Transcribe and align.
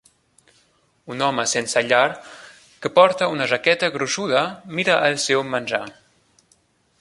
Un 1.15 1.19
home 1.25 1.43
sense 1.51 1.83
llar 1.91 1.99
que 2.85 2.91
porta 2.95 3.29
una 3.35 3.47
jaqueta 3.53 3.91
gruixuda 3.99 4.43
mira 4.79 4.97
el 5.11 5.21
seu 5.27 5.45
menjar. 5.53 5.85